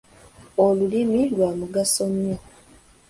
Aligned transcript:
Olulimi 0.65 1.21
lwa 1.33 1.49
mugaso 1.59 2.03
nnyo. 2.11 2.37